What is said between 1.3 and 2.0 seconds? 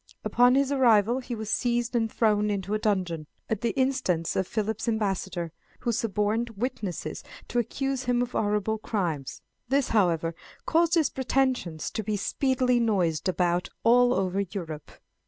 was seized